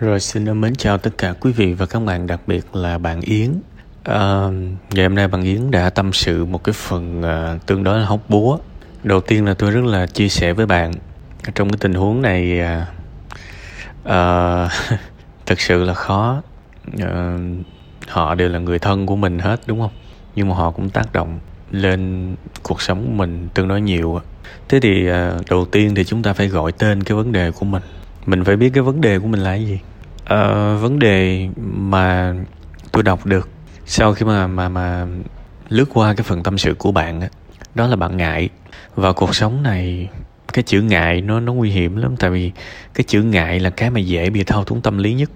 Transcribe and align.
Rồi 0.00 0.20
xin 0.20 0.60
mến 0.60 0.74
chào 0.74 0.98
tất 0.98 1.10
cả 1.18 1.34
quý 1.40 1.52
vị 1.52 1.72
và 1.72 1.86
các 1.86 2.02
bạn, 2.02 2.26
đặc 2.26 2.40
biệt 2.46 2.76
là 2.76 2.98
bạn 2.98 3.20
Yến. 3.20 3.50
À, 4.04 4.48
ngày 4.90 5.06
hôm 5.06 5.14
nay 5.14 5.28
bạn 5.28 5.42
Yến 5.42 5.70
đã 5.70 5.90
tâm 5.90 6.12
sự 6.12 6.44
một 6.44 6.64
cái 6.64 6.72
phần 6.72 7.22
à, 7.22 7.58
tương 7.66 7.84
đối 7.84 7.98
là 7.98 8.04
hóc 8.04 8.20
búa. 8.28 8.58
Đầu 9.02 9.20
tiên 9.20 9.44
là 9.44 9.54
tôi 9.54 9.70
rất 9.70 9.84
là 9.84 10.06
chia 10.06 10.28
sẻ 10.28 10.52
với 10.52 10.66
bạn 10.66 10.92
trong 11.54 11.70
cái 11.70 11.78
tình 11.80 11.94
huống 11.94 12.22
này 12.22 12.60
à, 12.60 12.86
à, 14.04 14.68
thực 15.46 15.60
sự 15.60 15.84
là 15.84 15.94
khó. 15.94 16.42
À, 16.98 17.38
họ 18.08 18.34
đều 18.34 18.48
là 18.48 18.58
người 18.58 18.78
thân 18.78 19.06
của 19.06 19.16
mình 19.16 19.38
hết 19.38 19.60
đúng 19.66 19.80
không? 19.80 19.92
Nhưng 20.34 20.48
mà 20.48 20.54
họ 20.54 20.70
cũng 20.70 20.90
tác 20.90 21.12
động 21.12 21.38
lên 21.70 22.34
cuộc 22.62 22.82
sống 22.82 23.04
của 23.06 23.12
mình 23.12 23.48
tương 23.54 23.68
đối 23.68 23.80
nhiều. 23.80 24.20
Thế 24.68 24.80
thì 24.80 25.08
à, 25.08 25.32
đầu 25.50 25.64
tiên 25.64 25.94
thì 25.94 26.04
chúng 26.04 26.22
ta 26.22 26.32
phải 26.32 26.48
gọi 26.48 26.72
tên 26.72 27.02
cái 27.02 27.16
vấn 27.16 27.32
đề 27.32 27.50
của 27.50 27.64
mình. 27.64 27.82
Mình 28.26 28.44
phải 28.44 28.56
biết 28.56 28.70
cái 28.74 28.82
vấn 28.82 29.00
đề 29.00 29.18
của 29.18 29.26
mình 29.26 29.40
là 29.40 29.50
cái 29.50 29.66
gì 29.66 29.78
uh, 30.34 30.80
vấn 30.82 30.98
đề 30.98 31.48
mà 31.66 32.34
tôi 32.92 33.02
đọc 33.02 33.26
được 33.26 33.48
sau 33.86 34.14
khi 34.14 34.26
mà 34.26 34.46
mà 34.46 34.68
mà 34.68 35.06
lướt 35.68 35.84
qua 35.94 36.14
cái 36.14 36.24
phần 36.24 36.42
tâm 36.42 36.58
sự 36.58 36.74
của 36.74 36.92
bạn 36.92 37.20
đó, 37.20 37.26
đó 37.74 37.86
là 37.86 37.96
bạn 37.96 38.16
ngại. 38.16 38.48
Và 38.94 39.12
cuộc 39.12 39.34
sống 39.34 39.62
này 39.62 40.08
cái 40.52 40.62
chữ 40.62 40.82
ngại 40.82 41.20
nó 41.20 41.40
nó 41.40 41.52
nguy 41.52 41.70
hiểm 41.70 41.96
lắm 41.96 42.16
tại 42.16 42.30
vì 42.30 42.52
cái 42.94 43.04
chữ 43.04 43.22
ngại 43.22 43.60
là 43.60 43.70
cái 43.70 43.90
mà 43.90 44.00
dễ 44.00 44.30
bị 44.30 44.44
thao 44.44 44.64
túng 44.64 44.80
tâm 44.80 44.98
lý 44.98 45.14
nhất. 45.14 45.30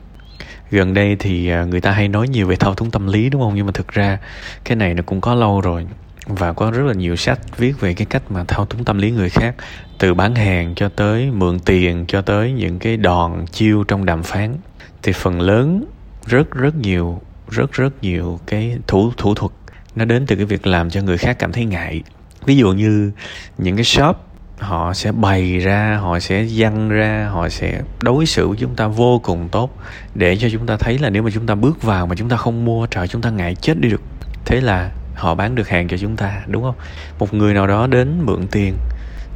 Gần 0.71 0.95
đây 0.95 1.17
thì 1.19 1.49
à, 1.49 1.65
người 1.65 1.81
ta 1.81 1.91
hay 1.91 2.09
nói 2.09 2.29
nhiều 2.29 2.47
về 2.47 2.57
thao 2.57 2.75
túng 2.75 2.91
tâm 2.91 3.07
lý 3.07 3.31
đúng 3.31 3.43
không? 3.43 3.55
Nhưng 3.55 3.67
mà 3.67 3.73
thực 3.73 3.89
ra 3.89 4.19
cái 4.65 4.77
này 4.77 4.95
nó 4.95 5.03
cũng 5.07 5.21
có 5.21 5.35
lâu 5.35 5.61
rồi 5.61 5.87
và 6.27 6.53
có 6.53 6.71
rất 6.71 6.83
là 6.83 6.95
nhiều 6.95 7.17
sách 7.17 7.59
viết 7.59 7.81
về 7.81 7.95
cái 7.95 8.07
cách 8.11 8.23
mà 8.31 8.45
thao 8.49 8.67
túng 8.67 8.85
tâm 8.85 8.99
lý 8.99 9.11
người 9.11 9.29
khác 9.29 9.55
từ 9.99 10.15
bán 10.15 10.35
hàng 10.35 10.75
cho 10.75 10.89
tới 10.89 11.31
mượn 11.31 11.59
tiền 11.59 12.05
cho 12.09 12.23
tới 12.23 12.53
những 12.53 12.79
cái 12.79 12.97
đòn 12.97 13.47
chiêu 13.53 13.85
trong 13.89 14.05
đàm 14.05 14.23
phán 14.23 14.57
thì 15.05 15.13
phần 15.13 15.41
lớn 15.41 15.85
rất 16.27 16.51
rất 16.51 16.77
nhiều, 16.77 17.21
rất 17.51 17.73
rất 17.73 18.03
nhiều 18.03 18.41
cái 18.47 18.77
thủ 18.87 19.13
thủ 19.17 19.35
thuật 19.35 19.53
nó 19.97 20.05
đến 20.05 20.27
từ 20.27 20.37
cái 20.37 20.45
việc 20.45 20.67
làm 20.67 20.91
cho 20.91 21.01
người 21.01 21.19
khác 21.19 21.37
cảm 21.39 21.53
thấy 21.53 21.65
ngại. 21.65 22.03
Ví 22.47 22.57
dụ 22.57 22.73
như 22.73 23.13
những 23.59 23.77
cái 23.77 23.85
shop, 23.85 24.17
họ 24.59 24.95
sẽ 24.95 25.13
bày 25.13 25.59
ra, 25.59 25.99
họ 26.01 26.19
sẽ 26.19 26.45
dăng 26.45 26.89
ra, 26.89 27.29
họ 27.33 27.49
sẽ 27.49 27.83
đối 28.03 28.27
xử 28.27 28.49
với 28.49 28.57
chúng 28.61 28.75
ta 28.77 28.87
vô 28.87 29.19
cùng 29.19 29.49
tốt 29.49 29.79
để 30.15 30.37
cho 30.37 30.49
chúng 30.53 30.67
ta 30.67 30.77
thấy 30.77 30.99
là 30.99 31.11
nếu 31.11 31.23
mà 31.23 31.31
chúng 31.35 31.47
ta 31.47 31.55
bước 31.55 31.83
vào 31.83 32.07
mà 32.07 32.15
chúng 32.15 32.29
ta 32.29 32.37
không 32.37 32.65
mua, 32.65 32.87
trời, 32.87 33.09
chúng 33.09 33.23
ta 33.23 33.31
ngại 33.31 33.55
chết 33.55 33.81
đi 33.81 33.89
được. 33.89 34.03
Thế 34.45 34.61
là 34.61 34.91
họ 35.15 35.35
bán 35.35 35.55
được 35.55 35.69
hàng 35.69 35.89
cho 35.89 35.97
chúng 35.97 36.17
ta, 36.17 36.43
đúng 36.47 36.63
không? 36.63 36.75
Một 37.19 37.35
người 37.35 37.55
nào 37.55 37.67
đó 37.67 37.87
đến 37.87 38.21
mượn 38.23 38.47
tiền 38.51 38.75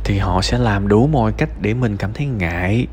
thì 0.04 0.18
họ 0.18 0.42
sẽ 0.42 0.58
làm 0.58 0.88
đủ 0.88 1.06
mọi 1.06 1.32
cách 1.32 1.50
để 1.60 1.74
mình 1.74 1.96
cảm 1.96 2.12
thấy 2.12 2.26
ngại 2.26 2.86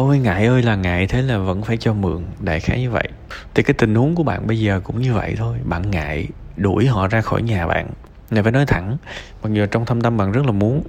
ôi 0.00 0.18
ngại 0.18 0.46
ơi 0.46 0.62
là 0.62 0.76
ngại 0.76 1.06
thế 1.06 1.22
là 1.22 1.38
vẫn 1.38 1.62
phải 1.62 1.76
cho 1.76 1.94
mượn. 1.94 2.24
Đại 2.40 2.60
khái 2.60 2.80
như 2.80 2.90
vậy. 2.90 3.08
Thì 3.54 3.62
cái 3.62 3.74
tình 3.74 3.94
huống 3.94 4.14
của 4.14 4.22
bạn 4.22 4.46
bây 4.46 4.58
giờ 4.58 4.80
cũng 4.84 5.00
như 5.02 5.14
vậy 5.14 5.34
thôi. 5.38 5.58
Bạn 5.64 5.90
ngại 5.90 6.28
đuổi 6.56 6.86
họ 6.86 7.08
ra 7.08 7.20
khỏi 7.20 7.42
nhà 7.42 7.66
bạn. 7.66 7.86
Này 8.30 8.42
phải 8.42 8.52
nói 8.52 8.66
thẳng 8.66 8.96
mặc 9.42 9.52
dù 9.52 9.66
trong 9.66 9.86
thâm 9.86 10.00
tâm 10.00 10.16
bạn 10.16 10.32
rất 10.32 10.46
là 10.46 10.52
muốn 10.52 10.82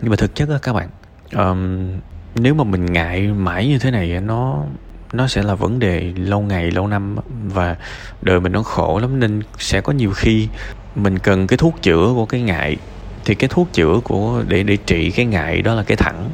nhưng 0.00 0.10
mà 0.10 0.16
thực 0.16 0.34
chất 0.34 0.48
á 0.48 0.58
các 0.62 0.72
bạn 0.72 0.88
um, 1.32 1.90
nếu 2.34 2.54
mà 2.54 2.64
mình 2.64 2.92
ngại 2.92 3.22
mãi 3.22 3.68
như 3.68 3.78
thế 3.78 3.90
này 3.90 4.20
nó 4.20 4.64
nó 5.12 5.26
sẽ 5.26 5.42
là 5.42 5.54
vấn 5.54 5.78
đề 5.78 6.12
lâu 6.16 6.40
ngày 6.40 6.70
lâu 6.70 6.86
năm 6.86 7.16
và 7.54 7.76
đời 8.22 8.40
mình 8.40 8.52
nó 8.52 8.62
khổ 8.62 8.98
lắm. 8.98 9.20
Nên 9.20 9.42
sẽ 9.58 9.80
có 9.80 9.92
nhiều 9.92 10.12
khi 10.12 10.48
mình 10.94 11.18
cần 11.18 11.46
cái 11.46 11.56
thuốc 11.56 11.82
chữa 11.82 12.12
của 12.14 12.26
cái 12.26 12.40
ngại. 12.40 12.76
Thì 13.24 13.34
cái 13.34 13.48
thuốc 13.48 13.68
chữa 13.72 14.00
của 14.04 14.42
để 14.48 14.62
để 14.62 14.76
trị 14.76 15.10
cái 15.10 15.26
ngại 15.26 15.62
đó 15.62 15.74
là 15.74 15.82
cái 15.82 15.96
thẳng. 15.96 16.30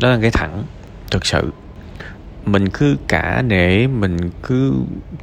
Đó 0.00 0.08
là 0.08 0.18
cái 0.22 0.30
thẳng 0.30 0.64
thực 1.10 1.26
sự 1.26 1.52
mình 2.46 2.68
cứ 2.68 2.96
cả 3.08 3.42
nể 3.42 3.86
mình 3.86 4.16
cứ 4.42 4.74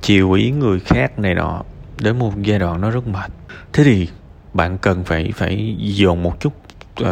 chiều 0.01 0.31
ý 0.31 0.51
người 0.51 0.79
khác 0.79 1.19
này 1.19 1.35
nọ 1.35 1.63
đến 2.01 2.19
một 2.19 2.33
giai 2.41 2.59
đoạn 2.59 2.81
nó 2.81 2.89
rất 2.89 3.07
mệt. 3.07 3.31
Thế 3.73 3.83
thì 3.83 4.07
bạn 4.53 4.77
cần 4.77 5.03
phải 5.03 5.31
phải 5.35 5.75
dồn 5.79 6.23
một 6.23 6.39
chút 6.39 6.53
uh, 7.01 7.07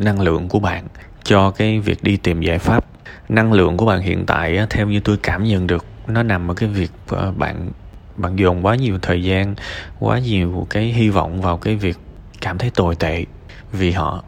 năng 0.00 0.20
lượng 0.20 0.48
của 0.48 0.60
bạn 0.60 0.84
cho 1.24 1.50
cái 1.50 1.80
việc 1.80 2.02
đi 2.02 2.16
tìm 2.16 2.40
giải 2.40 2.58
pháp. 2.58 2.84
Năng 3.28 3.52
lượng 3.52 3.76
của 3.76 3.86
bạn 3.86 4.00
hiện 4.00 4.26
tại 4.26 4.56
á, 4.56 4.66
theo 4.70 4.86
như 4.86 5.00
tôi 5.00 5.16
cảm 5.22 5.44
nhận 5.44 5.66
được 5.66 5.84
nó 6.06 6.22
nằm 6.22 6.50
ở 6.50 6.54
cái 6.54 6.68
việc 6.68 6.90
uh, 7.14 7.36
bạn 7.36 7.70
bạn 8.16 8.38
dồn 8.38 8.66
quá 8.66 8.76
nhiều 8.76 8.98
thời 9.02 9.22
gian 9.22 9.54
quá 9.98 10.18
nhiều 10.18 10.66
cái 10.70 10.84
hy 10.84 11.08
vọng 11.08 11.42
vào 11.42 11.56
cái 11.56 11.76
việc 11.76 11.96
cảm 12.40 12.58
thấy 12.58 12.70
tồi 12.70 12.94
tệ. 12.96 13.24
Vì 13.72 13.90
họ 13.90 14.24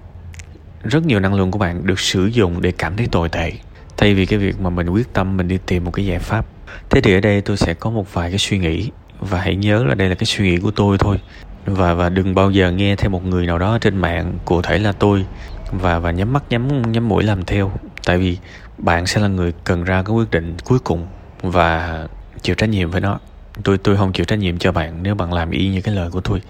rất 0.85 1.07
nhiều 1.07 1.21
năng 1.21 1.35
lượng 1.35 1.51
của 1.51 1.59
bạn 1.59 1.87
được 1.87 2.01
sử 2.01 2.27
dụng 2.27 2.61
để 2.61 2.73
cảm 2.79 2.97
thấy 2.97 3.07
tồi 3.13 3.29
tệ 3.29 3.53
thay 3.99 4.15
vì 4.15 4.27
cái 4.27 4.39
việc 4.39 4.61
mà 4.61 4.71
mình 4.71 4.89
quyết 4.89 5.13
tâm 5.13 5.37
mình 5.37 5.49
đi 5.49 5.59
tìm 5.67 5.85
một 5.85 5.91
cái 5.91 6.07
giải 6.07 6.19
pháp, 6.19 6.47
thế 6.91 7.01
thì 7.01 7.15
ở 7.15 7.21
đây 7.21 7.41
tôi 7.41 7.57
sẽ 7.57 7.75
có 7.75 7.91
một 7.91 8.15
vài 8.15 8.31
cái 8.31 8.39
suy 8.39 8.59
nghĩ. 8.59 8.91
Và 9.21 9.41
hãy 9.41 9.57
nhớ 9.57 9.85
là 9.85 9.95
đây 9.95 10.09
là 10.09 10.15
cái 10.15 10.27
suy 10.27 10.51
nghĩ 10.51 10.59
của 10.59 10.71
tôi 10.71 10.99
thôi. 10.99 11.21
Và 11.67 11.95
và 11.95 12.09
đừng 12.09 12.35
bao 12.35 12.51
giờ 12.51 12.71
nghe 12.71 12.97
theo 12.97 13.11
một 13.11 13.27
người 13.27 13.47
nào 13.47 13.59
đó 13.59 13.79
trên 13.79 13.97
mạng, 13.97 14.39
cụ 14.45 14.63
thể 14.63 14.79
là 14.79 14.93
tôi. 14.93 15.25
Và 15.73 15.99
và 15.99 16.11
nhắm 16.11 16.33
mắt, 16.33 16.43
nhắm 16.51 16.93
nhắm 16.93 17.09
mũi 17.09 17.25
làm 17.25 17.45
theo. 17.45 17.73
Tại 18.05 18.19
vì 18.19 18.39
bạn 18.79 19.07
sẽ 19.07 19.21
là 19.21 19.29
người 19.29 19.53
cần 19.65 19.85
ra 19.85 20.03
cái 20.03 20.15
quyết 20.15 20.31
định 20.31 20.57
cuối 20.65 20.79
cùng 20.79 21.07
và 21.43 22.07
chịu 22.43 22.55
trách 22.55 22.69
nhiệm 22.69 22.91
với 22.91 23.01
nó. 23.01 23.19
Tôi 23.65 23.79
tôi 23.79 23.97
không 23.97 24.13
chịu 24.13 24.25
trách 24.25 24.39
nhiệm 24.39 24.59
cho 24.59 24.73
bạn 24.73 25.03
nếu 25.03 25.15
bạn 25.15 25.33
làm 25.33 25.51
y 25.51 25.69
như 25.69 25.81
cái 25.81 25.95
lời 25.95 26.11
của 26.11 26.21
tôi. 26.21 26.43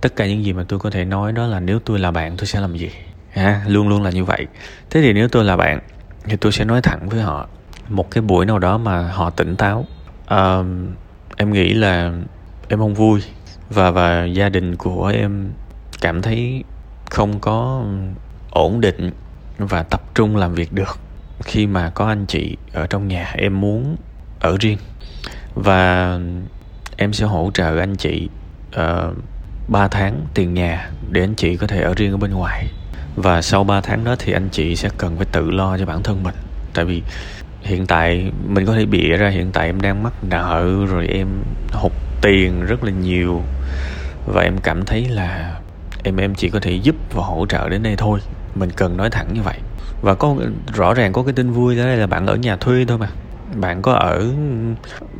Tất 0.00 0.16
cả 0.16 0.26
những 0.26 0.44
gì 0.44 0.52
mà 0.52 0.64
tôi 0.68 0.78
có 0.78 0.90
thể 0.90 1.04
nói 1.04 1.32
đó 1.32 1.46
là 1.46 1.60
nếu 1.60 1.78
tôi 1.78 1.98
là 1.98 2.10
bạn, 2.10 2.36
tôi 2.36 2.46
sẽ 2.46 2.60
làm 2.60 2.76
gì? 2.76 2.90
Ha 3.30 3.62
luôn 3.66 3.88
luôn 3.88 4.02
là 4.02 4.10
như 4.10 4.24
vậy. 4.24 4.46
Thế 4.90 5.02
thì 5.02 5.12
nếu 5.12 5.28
tôi 5.28 5.44
là 5.44 5.56
bạn 5.56 5.80
thì 6.24 6.36
tôi 6.36 6.52
sẽ 6.52 6.64
nói 6.64 6.82
thẳng 6.82 7.08
với 7.08 7.22
họ 7.22 7.48
một 7.88 8.10
cái 8.10 8.22
buổi 8.22 8.46
nào 8.46 8.58
đó 8.58 8.78
mà 8.78 9.08
họ 9.08 9.30
tỉnh 9.30 9.56
táo. 9.56 9.86
Uh, 10.34 10.66
em 11.36 11.52
nghĩ 11.52 11.72
là 11.72 12.12
em 12.68 12.78
không 12.78 12.94
vui 12.94 13.22
và 13.70 13.90
và 13.90 14.24
gia 14.24 14.48
đình 14.48 14.76
của 14.76 15.06
em 15.06 15.52
cảm 16.00 16.22
thấy 16.22 16.64
không 17.10 17.40
có 17.40 17.84
ổn 18.50 18.80
định 18.80 19.10
và 19.58 19.82
tập 19.82 20.14
trung 20.14 20.36
làm 20.36 20.54
việc 20.54 20.72
được 20.72 20.98
khi 21.44 21.66
mà 21.66 21.90
có 21.90 22.06
anh 22.06 22.26
chị 22.26 22.56
ở 22.72 22.86
trong 22.86 23.08
nhà 23.08 23.32
em 23.36 23.60
muốn 23.60 23.96
ở 24.40 24.56
riêng. 24.60 24.78
Và 25.54 26.18
em 26.96 27.12
sẽ 27.12 27.26
hỗ 27.26 27.50
trợ 27.54 27.78
anh 27.78 27.96
chị 27.96 28.28
ờ, 28.72 29.08
uh, 29.10 29.24
3 29.68 29.88
tháng 29.88 30.26
tiền 30.34 30.54
nhà 30.54 30.90
để 31.10 31.20
anh 31.20 31.34
chị 31.34 31.56
có 31.56 31.66
thể 31.66 31.82
ở 31.82 31.94
riêng 31.96 32.10
ở 32.10 32.16
bên 32.16 32.30
ngoài 32.30 32.68
và 33.16 33.42
sau 33.42 33.64
3 33.64 33.80
tháng 33.80 34.04
đó 34.04 34.16
thì 34.18 34.32
anh 34.32 34.48
chị 34.52 34.76
sẽ 34.76 34.88
cần 34.98 35.16
phải 35.16 35.26
tự 35.32 35.50
lo 35.50 35.78
cho 35.78 35.86
bản 35.86 36.02
thân 36.02 36.22
mình. 36.22 36.34
Tại 36.74 36.84
vì 36.84 37.02
hiện 37.62 37.86
tại 37.86 38.32
mình 38.46 38.66
có 38.66 38.74
thể 38.74 38.86
bịa 38.86 39.16
ra, 39.16 39.28
hiện 39.28 39.50
tại 39.52 39.66
em 39.66 39.80
đang 39.80 40.02
mắc 40.02 40.12
nợ 40.22 40.86
rồi 40.86 41.06
em 41.06 41.28
hụt 41.72 41.92
tiền 42.22 42.66
rất 42.66 42.84
là 42.84 42.90
nhiều. 42.90 43.42
Và 44.26 44.42
em 44.42 44.58
cảm 44.58 44.84
thấy 44.84 45.04
là 45.08 45.60
em 46.02 46.16
em 46.16 46.34
chỉ 46.34 46.50
có 46.50 46.60
thể 46.60 46.72
giúp 46.72 46.96
và 47.14 47.24
hỗ 47.24 47.46
trợ 47.46 47.68
đến 47.68 47.82
đây 47.82 47.94
thôi. 47.96 48.20
Mình 48.54 48.70
cần 48.76 48.96
nói 48.96 49.10
thẳng 49.10 49.26
như 49.34 49.42
vậy. 49.42 49.58
Và 50.02 50.14
có, 50.14 50.36
rõ 50.74 50.94
ràng 50.94 51.12
có 51.12 51.22
cái 51.22 51.32
tin 51.32 51.50
vui 51.50 51.76
đó 51.76 51.84
là 51.84 52.06
bạn 52.06 52.26
ở 52.26 52.36
nhà 52.36 52.56
thuê 52.56 52.84
thôi 52.88 52.98
mà. 52.98 53.08
Bạn 53.54 53.82
có 53.82 53.92
ở, 53.92 54.26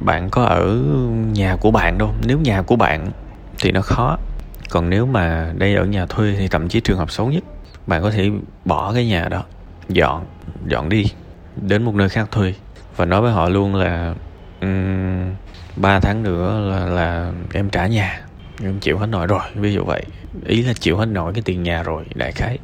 bạn 0.04 0.30
có 0.30 0.44
ở 0.44 0.78
nhà 1.32 1.56
của 1.60 1.70
bạn 1.70 1.98
đâu. 1.98 2.14
Nếu 2.26 2.38
nhà 2.38 2.62
của 2.62 2.76
bạn 2.76 3.10
thì 3.58 3.72
nó 3.72 3.80
khó. 3.80 4.18
Còn 4.70 4.90
nếu 4.90 5.06
mà 5.06 5.52
đây 5.56 5.74
ở 5.74 5.84
nhà 5.84 6.06
thuê 6.06 6.34
thì 6.38 6.48
thậm 6.48 6.68
chí 6.68 6.80
trường 6.80 6.98
hợp 6.98 7.10
xấu 7.10 7.30
nhất 7.30 7.44
bạn 7.86 8.02
có 8.02 8.10
thể 8.10 8.30
bỏ 8.64 8.92
cái 8.94 9.06
nhà 9.06 9.28
đó 9.28 9.44
dọn 9.88 10.24
dọn 10.66 10.88
đi 10.88 11.04
đến 11.56 11.82
một 11.82 11.94
nơi 11.94 12.08
khác 12.08 12.28
thuê. 12.30 12.54
Và 12.96 13.04
nói 13.04 13.22
với 13.22 13.32
họ 13.32 13.48
luôn 13.48 13.74
là 13.74 14.14
um, 14.60 15.34
3 15.76 16.00
tháng 16.00 16.22
nữa 16.22 16.70
là, 16.70 16.86
là 16.86 17.32
em 17.52 17.70
trả 17.70 17.86
nhà. 17.86 18.20
Em 18.62 18.80
chịu 18.80 18.98
hết 18.98 19.06
nổi 19.06 19.26
rồi 19.26 19.40
ví 19.54 19.72
dụ 19.72 19.84
vậy. 19.84 20.04
Ý 20.46 20.62
là 20.62 20.72
chịu 20.72 20.96
hết 20.96 21.06
nổi 21.06 21.32
cái 21.32 21.42
tiền 21.42 21.62
nhà 21.62 21.82
rồi 21.82 22.04
đại 22.14 22.32
khái. 22.32 22.58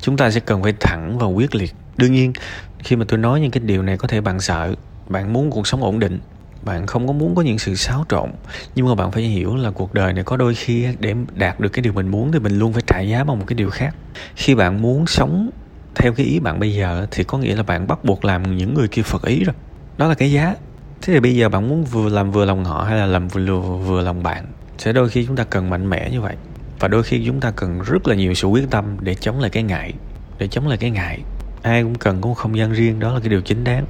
Chúng 0.00 0.16
ta 0.16 0.30
sẽ 0.30 0.40
cần 0.40 0.62
phải 0.62 0.72
thẳng 0.80 1.18
và 1.18 1.26
quyết 1.26 1.54
liệt. 1.54 1.74
Đương 1.96 2.12
nhiên 2.12 2.32
khi 2.78 2.96
mà 2.96 3.04
tôi 3.08 3.18
nói 3.18 3.40
những 3.40 3.50
cái 3.50 3.62
điều 3.64 3.82
này 3.82 3.96
có 3.96 4.08
thể 4.08 4.20
bạn 4.20 4.40
sợ 4.40 4.74
bạn 5.08 5.32
muốn 5.32 5.50
cuộc 5.50 5.66
sống 5.66 5.82
ổn 5.82 5.98
định 5.98 6.20
bạn 6.64 6.86
không 6.86 7.06
có 7.06 7.12
muốn 7.12 7.34
có 7.34 7.42
những 7.42 7.58
sự 7.58 7.74
xáo 7.74 8.04
trộn, 8.08 8.30
nhưng 8.74 8.88
mà 8.88 8.94
bạn 8.94 9.12
phải 9.12 9.22
hiểu 9.22 9.56
là 9.56 9.70
cuộc 9.70 9.94
đời 9.94 10.12
này 10.12 10.24
có 10.24 10.36
đôi 10.36 10.54
khi 10.54 10.86
để 10.98 11.14
đạt 11.34 11.60
được 11.60 11.68
cái 11.68 11.82
điều 11.82 11.92
mình 11.92 12.08
muốn 12.08 12.32
thì 12.32 12.38
mình 12.38 12.58
luôn 12.58 12.72
phải 12.72 12.82
trả 12.86 13.00
giá 13.00 13.24
bằng 13.24 13.38
một 13.38 13.44
cái 13.46 13.54
điều 13.54 13.70
khác. 13.70 13.94
Khi 14.36 14.54
bạn 14.54 14.82
muốn 14.82 15.06
sống 15.06 15.50
theo 15.94 16.12
cái 16.12 16.26
ý 16.26 16.40
bạn 16.40 16.60
bây 16.60 16.74
giờ 16.74 17.06
thì 17.10 17.24
có 17.24 17.38
nghĩa 17.38 17.56
là 17.56 17.62
bạn 17.62 17.86
bắt 17.86 18.04
buộc 18.04 18.24
làm 18.24 18.56
những 18.56 18.74
người 18.74 18.88
kia 18.88 19.02
phật 19.02 19.22
ý 19.22 19.44
rồi. 19.44 19.54
Đó 19.98 20.08
là 20.08 20.14
cái 20.14 20.32
giá. 20.32 20.54
Thế 21.02 21.14
thì 21.14 21.20
bây 21.20 21.36
giờ 21.36 21.48
bạn 21.48 21.68
muốn 21.68 21.84
vừa 21.84 22.08
làm 22.08 22.30
vừa 22.30 22.44
lòng 22.44 22.64
họ 22.64 22.84
hay 22.84 22.98
là 22.98 23.06
làm 23.06 23.28
vừa 23.28 23.60
vừa 23.60 24.02
lòng 24.02 24.22
bạn? 24.22 24.44
Sẽ 24.78 24.92
đôi 24.92 25.08
khi 25.08 25.26
chúng 25.26 25.36
ta 25.36 25.44
cần 25.44 25.70
mạnh 25.70 25.90
mẽ 25.90 26.10
như 26.10 26.20
vậy. 26.20 26.36
Và 26.80 26.88
đôi 26.88 27.02
khi 27.02 27.22
chúng 27.26 27.40
ta 27.40 27.50
cần 27.50 27.82
rất 27.82 28.08
là 28.08 28.14
nhiều 28.14 28.34
sự 28.34 28.48
quyết 28.48 28.70
tâm 28.70 28.96
để 29.00 29.14
chống 29.14 29.40
lại 29.40 29.50
cái 29.50 29.62
ngại, 29.62 29.92
để 30.38 30.48
chống 30.48 30.68
lại 30.68 30.78
cái 30.78 30.90
ngại. 30.90 31.20
Ai 31.62 31.82
cũng 31.82 31.94
cần 31.94 32.20
có 32.20 32.28
một 32.28 32.34
không 32.34 32.58
gian 32.58 32.72
riêng, 32.72 33.00
đó 33.00 33.14
là 33.14 33.20
cái 33.20 33.28
điều 33.28 33.40
chính 33.40 33.64
đáng. 33.64 33.84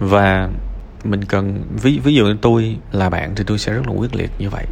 Và 0.00 0.48
mình 1.06 1.24
cần 1.24 1.64
ví 1.82 1.98
ví 2.04 2.14
dụ 2.14 2.26
như 2.26 2.36
tôi 2.42 2.76
là 2.92 3.10
bạn 3.10 3.34
thì 3.36 3.44
tôi 3.46 3.58
sẽ 3.58 3.72
rất 3.72 3.86
là 3.86 3.92
quyết 3.96 4.16
liệt 4.16 4.30
như 4.38 4.50
vậy. 4.50 4.64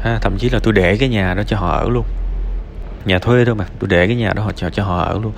Ha 0.00 0.18
thậm 0.22 0.36
chí 0.38 0.50
là 0.50 0.58
tôi 0.62 0.72
để 0.72 0.96
cái 0.96 1.08
nhà 1.08 1.34
đó 1.34 1.42
cho 1.46 1.56
họ 1.56 1.78
ở 1.78 1.88
luôn. 1.88 2.04
Nhà 3.04 3.18
thuê 3.18 3.44
thôi 3.44 3.54
mà 3.54 3.66
tôi 3.78 3.88
để 3.88 4.06
cái 4.06 4.16
nhà 4.16 4.32
đó 4.32 4.42
họ 4.42 4.52
cho 4.52 4.70
cho 4.70 4.84
họ 4.84 5.02
ở 5.02 5.18
luôn. 5.22 5.32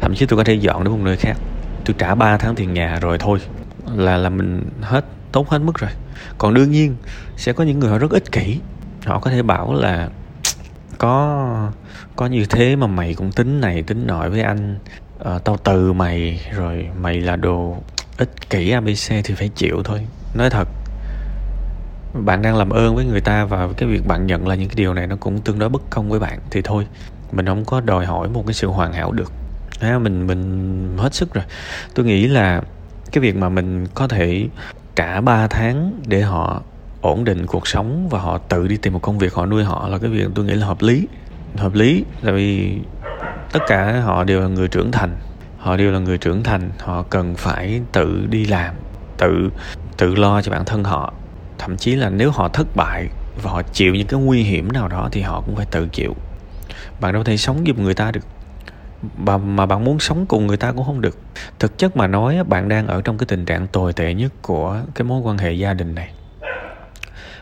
Thậm 0.00 0.14
chí 0.14 0.26
tôi 0.26 0.36
có 0.36 0.44
thể 0.44 0.54
dọn 0.54 0.84
đến 0.84 0.92
một 0.92 1.00
nơi 1.02 1.16
khác. 1.16 1.36
Tôi 1.84 1.94
trả 1.98 2.14
3 2.14 2.36
tháng 2.36 2.54
tiền 2.54 2.74
nhà 2.74 2.98
rồi 3.00 3.18
thôi. 3.18 3.38
Là 3.96 4.16
là 4.16 4.28
mình 4.28 4.62
hết 4.80 5.04
tốt 5.32 5.48
hết 5.48 5.58
mức 5.58 5.78
rồi. 5.78 5.90
Còn 6.38 6.54
đương 6.54 6.70
nhiên 6.70 6.96
sẽ 7.36 7.52
có 7.52 7.64
những 7.64 7.78
người 7.78 7.90
họ 7.90 7.98
rất 7.98 8.10
ích 8.10 8.32
kỷ. 8.32 8.58
Họ 9.06 9.18
có 9.18 9.30
thể 9.30 9.42
bảo 9.42 9.74
là 9.74 10.08
có 10.98 11.70
có 12.16 12.26
như 12.26 12.44
thế 12.44 12.76
mà 12.76 12.86
mày 12.86 13.14
cũng 13.14 13.32
tính 13.32 13.60
này 13.60 13.82
tính 13.82 14.06
nọ 14.06 14.28
với 14.28 14.42
anh. 14.42 14.78
Uh, 15.34 15.44
tao 15.44 15.56
từ 15.56 15.92
mày 15.92 16.40
rồi 16.54 16.88
mày 17.00 17.20
là 17.20 17.36
đồ 17.36 17.76
ích 18.18 18.50
kỷ 18.50 18.70
abc 18.70 19.24
thì 19.24 19.34
phải 19.34 19.48
chịu 19.48 19.82
thôi. 19.84 20.06
Nói 20.34 20.50
thật 20.50 20.68
bạn 22.14 22.42
đang 22.42 22.56
làm 22.56 22.70
ơn 22.70 22.96
với 22.96 23.04
người 23.04 23.20
ta 23.20 23.44
và 23.44 23.68
cái 23.76 23.88
việc 23.88 24.06
bạn 24.06 24.26
nhận 24.26 24.48
là 24.48 24.54
những 24.54 24.68
cái 24.68 24.76
điều 24.76 24.94
này 24.94 25.06
nó 25.06 25.16
cũng 25.20 25.40
tương 25.40 25.58
đối 25.58 25.68
bất 25.68 25.82
công 25.90 26.08
với 26.08 26.20
bạn 26.20 26.38
thì 26.50 26.62
thôi. 26.62 26.86
Mình 27.32 27.46
không 27.46 27.64
có 27.64 27.80
đòi 27.80 28.06
hỏi 28.06 28.28
một 28.28 28.42
cái 28.46 28.54
sự 28.54 28.66
hoàn 28.68 28.92
hảo 28.92 29.12
được. 29.12 29.32
À, 29.80 29.98
mình 29.98 30.26
mình 30.26 30.96
hết 30.98 31.14
sức 31.14 31.34
rồi. 31.34 31.44
Tôi 31.94 32.06
nghĩ 32.06 32.26
là 32.26 32.62
cái 33.12 33.22
việc 33.22 33.36
mà 33.36 33.48
mình 33.48 33.86
có 33.94 34.08
thể 34.08 34.46
trả 34.96 35.20
3 35.20 35.46
tháng 35.46 36.00
để 36.06 36.22
họ 36.22 36.62
ổn 37.00 37.24
định 37.24 37.46
cuộc 37.46 37.66
sống 37.66 38.08
và 38.10 38.18
họ 38.18 38.38
tự 38.38 38.68
đi 38.68 38.76
tìm 38.76 38.92
một 38.92 39.02
công 39.02 39.18
việc 39.18 39.34
họ 39.34 39.46
nuôi 39.46 39.64
họ 39.64 39.88
là 39.88 39.98
cái 39.98 40.10
việc 40.10 40.26
tôi 40.34 40.44
nghĩ 40.44 40.54
là 40.54 40.66
hợp 40.66 40.82
lý. 40.82 41.08
Hợp 41.56 41.74
lý 41.74 42.04
tại 42.22 42.32
vì 42.32 42.78
tất 43.52 43.60
cả 43.68 44.00
họ 44.04 44.24
đều 44.24 44.40
là 44.40 44.48
người 44.48 44.68
trưởng 44.68 44.92
thành 44.92 45.16
họ 45.58 45.76
đều 45.76 45.92
là 45.92 45.98
người 45.98 46.18
trưởng 46.18 46.42
thành 46.42 46.70
họ 46.78 47.02
cần 47.02 47.34
phải 47.34 47.80
tự 47.92 48.26
đi 48.30 48.44
làm 48.44 48.74
tự 49.18 49.50
tự 49.96 50.14
lo 50.14 50.42
cho 50.42 50.52
bản 50.52 50.64
thân 50.64 50.84
họ. 50.84 51.12
Thậm 51.58 51.76
chí 51.76 51.94
là 51.94 52.10
nếu 52.10 52.30
họ 52.30 52.48
thất 52.48 52.66
bại 52.76 53.06
và 53.42 53.50
họ 53.50 53.62
chịu 53.62 53.94
những 53.94 54.06
cái 54.06 54.20
nguy 54.20 54.42
hiểm 54.42 54.72
nào 54.72 54.88
đó 54.88 55.08
thì 55.12 55.20
họ 55.20 55.42
cũng 55.46 55.56
phải 55.56 55.66
tự 55.70 55.88
chịu. 55.92 56.16
Bạn 57.00 57.12
đâu 57.12 57.24
thể 57.24 57.36
sống 57.36 57.64
giùm 57.66 57.84
người 57.84 57.94
ta 57.94 58.10
được. 58.10 58.20
Mà, 59.16 59.36
mà 59.36 59.66
bạn 59.66 59.84
muốn 59.84 59.98
sống 59.98 60.26
cùng 60.26 60.46
người 60.46 60.56
ta 60.56 60.72
cũng 60.72 60.84
không 60.84 61.00
được. 61.00 61.18
Thực 61.58 61.78
chất 61.78 61.96
mà 61.96 62.06
nói 62.06 62.44
bạn 62.48 62.68
đang 62.68 62.86
ở 62.86 63.02
trong 63.02 63.18
cái 63.18 63.26
tình 63.26 63.44
trạng 63.44 63.66
tồi 63.66 63.92
tệ 63.92 64.14
nhất 64.14 64.32
của 64.42 64.80
cái 64.94 65.04
mối 65.04 65.20
quan 65.20 65.38
hệ 65.38 65.52
gia 65.52 65.74
đình 65.74 65.94
này. 65.94 66.12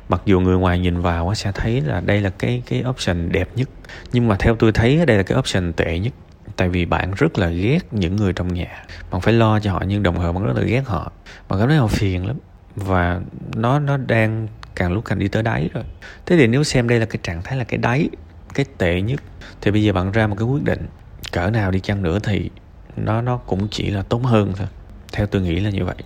Mặc 0.09 0.23
dù 0.25 0.41
người 0.41 0.57
ngoài 0.57 0.79
nhìn 0.79 1.01
vào 1.01 1.35
sẽ 1.35 1.53
thấy 1.53 1.81
là 1.81 2.01
đây 2.01 2.21
là 2.21 2.31
cái 2.31 2.63
cái 2.67 2.85
option 2.89 3.33
đẹp 3.33 3.49
nhất 3.57 3.69
nhưng 4.13 4.29
mà 4.29 4.37
theo 4.39 4.57
tôi 4.57 4.73
thấy 4.73 5.07
đây 5.07 5.17
là 5.17 5.23
cái 5.23 5.39
option 5.39 5.73
tệ 5.73 5.99
nhất 5.99 6.13
tại 6.57 6.69
vì 6.69 6.85
bạn 6.85 7.13
rất 7.17 7.39
là 7.39 7.49
ghét 7.49 7.79
những 7.91 8.17
người 8.17 8.33
trong 8.33 8.55
nhà. 8.55 8.85
Bạn 9.11 9.21
phải 9.21 9.35
lo 9.35 9.61
cho 9.61 9.73
họ, 9.73 9.83
nhưng 9.87 10.03
đồng 10.03 10.17
thời 10.17 10.33
bạn 10.33 10.45
rất 10.45 10.57
là 10.57 10.63
ghét 10.63 10.83
họ. 10.87 11.13
Bạn 11.49 11.59
cảm 11.61 11.69
thấy 11.69 11.79
họ 11.79 11.87
phiền 11.87 12.27
lắm. 12.27 12.37
Và 12.77 13.21
nó 13.55 13.79
nó 13.79 13.97
đang 13.97 14.49
càng 14.75 14.93
lúc 14.93 15.05
càng 15.05 15.19
đi 15.19 15.29
tới 15.29 15.43
đáy 15.43 15.71
rồi. 15.75 15.85
Thế 16.27 16.37
thì 16.37 16.47
nếu 16.47 16.65
xem 16.65 16.89
đây 16.89 17.01
là 17.01 17.07
cái 17.07 17.19
trạng 17.23 17.43
thái 17.43 17.59
là 17.59 17.65
cái 17.65 17.79
đáy, 17.79 18.09
cái 18.55 18.67
tệ 18.79 19.01
nhất, 19.01 19.21
thì 19.61 19.71
bây 19.71 19.83
giờ 19.83 19.93
bạn 19.93 20.13
ra 20.13 20.27
một 20.27 20.37
cái 20.39 20.47
quyết 20.49 20.65
định. 20.65 20.87
Cỡ 21.33 21.51
nào 21.51 21.71
đi 21.71 21.81
chăng 21.81 22.03
nữa 22.03 22.19
thì 22.23 22.51
nó 22.97 23.21
nó 23.21 23.37
cũng 23.37 23.69
chỉ 23.71 23.91
là 23.91 24.03
tốt 24.03 24.23
hơn 24.25 24.53
thôi. 24.57 24.67
Theo 25.13 25.27
tôi 25.27 25.43
nghĩ 25.43 25.61
là 25.61 25.71
như 25.71 25.85
vậy. 25.85 25.97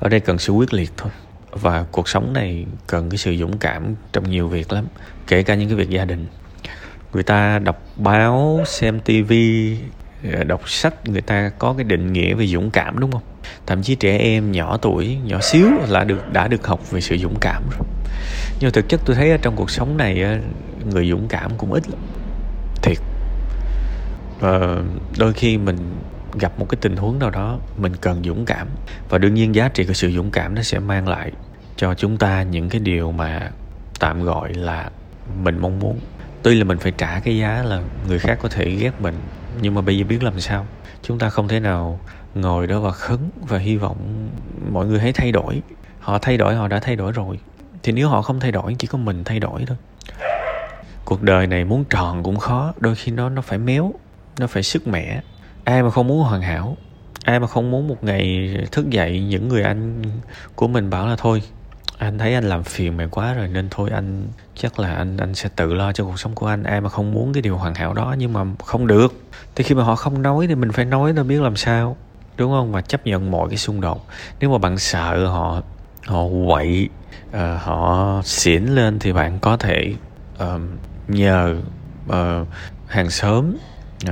Ở 0.00 0.08
đây 0.08 0.20
cần 0.20 0.38
sự 0.38 0.52
quyết 0.52 0.74
liệt 0.74 0.92
thôi. 0.96 1.12
Và 1.50 1.84
cuộc 1.92 2.08
sống 2.08 2.32
này 2.32 2.66
cần 2.86 3.10
cái 3.10 3.18
sự 3.18 3.36
dũng 3.36 3.58
cảm 3.58 3.94
trong 4.12 4.30
nhiều 4.30 4.48
việc 4.48 4.72
lắm. 4.72 4.86
Kể 5.26 5.42
cả 5.42 5.54
những 5.54 5.68
cái 5.68 5.76
việc 5.76 5.90
gia 5.90 6.04
đình 6.04 6.26
người 7.14 7.22
ta 7.22 7.58
đọc 7.58 7.82
báo, 7.96 8.62
xem 8.66 9.00
tivi 9.00 9.76
ờ, 10.32 10.44
đọc 10.44 10.68
sách, 10.68 11.08
người 11.08 11.20
ta 11.20 11.50
có 11.58 11.74
cái 11.76 11.84
định 11.84 12.12
nghĩa 12.12 12.34
về 12.34 12.46
dũng 12.46 12.70
cảm, 12.70 12.98
đúng 12.98 13.12
không? 13.12 13.22
Thậm 13.66 13.82
chí 13.82 13.94
trẻ 13.94 14.18
em 14.18 14.52
nhỏ 14.52 14.76
tuổi, 14.76 15.16
nhỏ 15.24 15.40
xíu 15.40 15.68
là 15.88 16.04
được, 16.04 16.32
đã 16.32 16.48
được 16.48 16.66
học 16.66 16.90
về 16.90 17.00
sự 17.00 17.16
dũng 17.16 17.36
cảm 17.40 17.62
rồi. 17.70 17.88
Nhưng 18.60 18.72
thực 18.72 18.88
chất 18.88 19.00
tôi 19.04 19.16
thấy 19.16 19.30
ở 19.30 19.36
trong 19.42 19.56
cuộc 19.56 19.70
sống 19.70 19.96
này 19.96 20.40
người 20.84 21.10
dũng 21.10 21.28
cảm 21.28 21.50
cũng 21.58 21.72
ít 21.72 21.88
lắm. 21.90 22.00
Thiệt. 22.82 22.98
Và 24.40 24.82
đôi 25.18 25.32
khi 25.32 25.58
mình 25.58 25.76
gặp 26.40 26.58
một 26.58 26.66
cái 26.68 26.78
tình 26.80 26.96
huống 26.96 27.18
nào 27.18 27.30
đó, 27.30 27.58
mình 27.78 27.92
cần 28.00 28.22
dũng 28.24 28.44
cảm. 28.44 28.68
Và 29.08 29.18
đương 29.18 29.34
nhiên 29.34 29.54
giá 29.54 29.68
trị 29.68 29.84
của 29.84 29.92
sự 29.92 30.10
dũng 30.10 30.30
cảm 30.30 30.54
nó 30.54 30.62
sẽ 30.62 30.78
mang 30.78 31.08
lại 31.08 31.32
cho 31.76 31.94
chúng 31.94 32.16
ta 32.16 32.42
những 32.42 32.68
cái 32.68 32.80
điều 32.80 33.12
mà 33.12 33.50
tạm 34.00 34.24
gọi 34.24 34.54
là 34.54 34.90
mình 35.42 35.58
mong 35.58 35.78
muốn 35.78 36.00
tuy 36.44 36.54
là 36.54 36.64
mình 36.64 36.78
phải 36.78 36.92
trả 36.98 37.20
cái 37.20 37.36
giá 37.36 37.62
là 37.62 37.82
người 38.08 38.18
khác 38.18 38.38
có 38.42 38.48
thể 38.48 38.70
ghét 38.70 39.00
mình, 39.00 39.14
nhưng 39.60 39.74
mà 39.74 39.80
bây 39.80 39.98
giờ 39.98 40.04
biết 40.08 40.22
làm 40.22 40.40
sao. 40.40 40.66
Chúng 41.02 41.18
ta 41.18 41.28
không 41.30 41.48
thể 41.48 41.60
nào 41.60 42.00
ngồi 42.34 42.66
đó 42.66 42.80
và 42.80 42.90
khấn 42.90 43.18
và 43.48 43.58
hy 43.58 43.76
vọng 43.76 44.28
mọi 44.70 44.86
người 44.86 45.00
hãy 45.00 45.12
thay 45.12 45.32
đổi. 45.32 45.62
Họ 46.00 46.18
thay 46.18 46.36
đổi, 46.36 46.54
họ 46.54 46.68
đã 46.68 46.80
thay 46.80 46.96
đổi 46.96 47.12
rồi. 47.12 47.38
Thì 47.82 47.92
nếu 47.92 48.08
họ 48.08 48.22
không 48.22 48.40
thay 48.40 48.52
đổi, 48.52 48.76
chỉ 48.78 48.86
có 48.86 48.98
mình 48.98 49.24
thay 49.24 49.40
đổi 49.40 49.64
thôi. 49.66 49.76
Cuộc 51.04 51.22
đời 51.22 51.46
này 51.46 51.64
muốn 51.64 51.84
tròn 51.90 52.22
cũng 52.22 52.36
khó, 52.36 52.74
đôi 52.80 52.94
khi 52.94 53.12
nó 53.12 53.28
nó 53.28 53.42
phải 53.42 53.58
méo, 53.58 53.92
nó 54.38 54.46
phải 54.46 54.62
sức 54.62 54.86
mẻ. 54.86 55.20
Ai 55.64 55.82
mà 55.82 55.90
không 55.90 56.08
muốn 56.08 56.22
hoàn 56.22 56.42
hảo? 56.42 56.76
Ai 57.24 57.40
mà 57.40 57.46
không 57.46 57.70
muốn 57.70 57.88
một 57.88 58.04
ngày 58.04 58.56
thức 58.72 58.90
dậy, 58.90 59.20
những 59.20 59.48
người 59.48 59.62
anh 59.62 60.02
của 60.54 60.68
mình 60.68 60.90
bảo 60.90 61.06
là 61.06 61.16
thôi 61.18 61.42
anh 61.98 62.18
thấy 62.18 62.34
anh 62.34 62.44
làm 62.44 62.62
phiền 62.62 62.96
mày 62.96 63.06
quá 63.10 63.34
rồi 63.34 63.48
nên 63.48 63.68
thôi 63.70 63.90
anh 63.92 64.26
chắc 64.54 64.78
là 64.78 64.94
anh 64.94 65.16
anh 65.16 65.34
sẽ 65.34 65.48
tự 65.56 65.74
lo 65.74 65.92
cho 65.92 66.04
cuộc 66.04 66.18
sống 66.18 66.34
của 66.34 66.46
anh. 66.46 66.62
Ai 66.62 66.80
mà 66.80 66.88
không 66.88 67.12
muốn 67.12 67.32
cái 67.32 67.42
điều 67.42 67.56
hoàn 67.56 67.74
hảo 67.74 67.94
đó 67.94 68.14
nhưng 68.18 68.32
mà 68.32 68.44
không 68.64 68.86
được. 68.86 69.14
Thì 69.54 69.64
khi 69.64 69.74
mà 69.74 69.82
họ 69.82 69.96
không 69.96 70.22
nói 70.22 70.46
thì 70.46 70.54
mình 70.54 70.72
phải 70.72 70.84
nói 70.84 71.12
nó 71.12 71.22
biết 71.22 71.40
làm 71.40 71.56
sao 71.56 71.96
đúng 72.36 72.50
không? 72.50 72.72
Và 72.72 72.80
chấp 72.80 73.06
nhận 73.06 73.30
mọi 73.30 73.48
cái 73.48 73.58
xung 73.58 73.80
đột. 73.80 74.06
Nếu 74.40 74.50
mà 74.50 74.58
bạn 74.58 74.78
sợ 74.78 75.26
họ 75.26 75.62
họ 76.06 76.22
quậy 76.46 76.88
uh, 77.28 77.36
họ 77.58 78.20
xỉn 78.24 78.64
lên 78.64 78.98
thì 78.98 79.12
bạn 79.12 79.38
có 79.38 79.56
thể 79.56 79.94
uh, 80.42 80.60
nhờ 81.08 81.56
uh, 82.08 82.48
hàng 82.86 83.10
xóm 83.10 83.56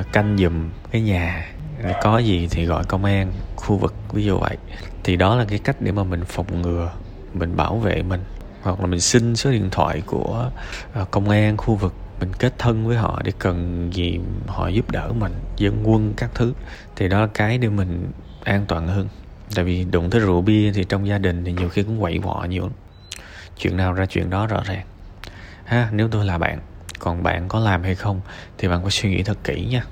uh, 0.00 0.12
canh 0.12 0.38
giùm 0.38 0.70
cái 0.90 1.02
nhà. 1.02 1.48
Có 2.02 2.18
gì 2.18 2.48
thì 2.50 2.64
gọi 2.64 2.84
công 2.84 3.04
an 3.04 3.32
khu 3.56 3.76
vực 3.76 3.94
ví 4.12 4.24
dụ 4.24 4.38
vậy. 4.38 4.56
Thì 5.04 5.16
đó 5.16 5.36
là 5.36 5.44
cái 5.44 5.58
cách 5.58 5.76
để 5.80 5.92
mà 5.92 6.04
mình 6.04 6.24
phòng 6.24 6.62
ngừa 6.62 6.90
mình 7.34 7.56
bảo 7.56 7.76
vệ 7.76 8.02
mình, 8.02 8.20
hoặc 8.62 8.80
là 8.80 8.86
mình 8.86 9.00
xin 9.00 9.36
số 9.36 9.50
điện 9.50 9.68
thoại 9.70 10.02
của 10.06 10.50
à, 10.94 11.04
công 11.10 11.28
an 11.28 11.56
khu 11.56 11.74
vực, 11.74 11.94
mình 12.20 12.32
kết 12.38 12.54
thân 12.58 12.86
với 12.86 12.96
họ 12.96 13.20
để 13.24 13.32
cần 13.38 13.90
gì 13.92 14.20
họ 14.46 14.68
giúp 14.68 14.90
đỡ 14.90 15.12
mình 15.18 15.32
dân 15.56 15.82
quân 15.84 16.14
các 16.16 16.30
thứ, 16.34 16.52
thì 16.96 17.08
đó 17.08 17.20
là 17.20 17.26
cái 17.34 17.58
để 17.58 17.68
mình 17.68 18.10
an 18.44 18.64
toàn 18.68 18.88
hơn. 18.88 19.08
Tại 19.54 19.64
vì 19.64 19.84
đụng 19.84 20.10
tới 20.10 20.20
rượu 20.20 20.40
bia 20.40 20.72
thì 20.72 20.84
trong 20.84 21.08
gia 21.08 21.18
đình 21.18 21.44
thì 21.44 21.52
nhiều 21.52 21.68
khi 21.68 21.82
cũng 21.82 22.00
quậy 22.00 22.20
quọ 22.22 22.46
nhiều 22.48 22.70
chuyện 23.58 23.76
nào 23.76 23.92
ra 23.92 24.06
chuyện 24.06 24.30
đó 24.30 24.46
rõ 24.46 24.62
ràng. 24.64 24.86
Ha, 25.64 25.88
nếu 25.92 26.08
tôi 26.08 26.24
là 26.24 26.38
bạn, 26.38 26.60
còn 26.98 27.22
bạn 27.22 27.48
có 27.48 27.60
làm 27.60 27.82
hay 27.82 27.94
không 27.94 28.20
thì 28.58 28.68
bạn 28.68 28.82
phải 28.82 28.90
suy 28.90 29.10
nghĩ 29.10 29.22
thật 29.22 29.38
kỹ 29.44 29.66
nha. 29.70 29.84